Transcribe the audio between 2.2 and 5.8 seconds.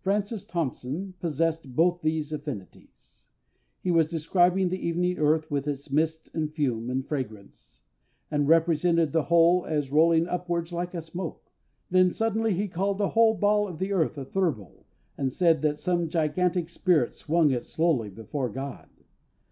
infinities.... He was describing the evening earth with